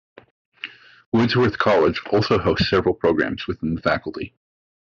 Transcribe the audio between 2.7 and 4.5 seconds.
several programs within the faculty.